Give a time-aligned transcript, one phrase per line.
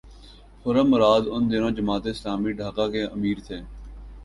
[0.61, 3.57] خرم مراد ان دنوں جماعت اسلامی ڈھاکہ کے امیر تھے۔